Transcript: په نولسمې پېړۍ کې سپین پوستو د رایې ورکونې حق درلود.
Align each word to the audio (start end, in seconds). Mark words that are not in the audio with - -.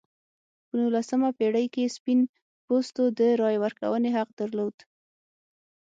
په 0.67 0.73
نولسمې 0.81 1.29
پېړۍ 1.37 1.65
کې 1.73 1.93
سپین 1.95 2.19
پوستو 2.65 3.03
د 3.17 3.19
رایې 3.41 3.61
ورکونې 3.63 4.09
حق 4.17 4.29
درلود. 4.39 4.77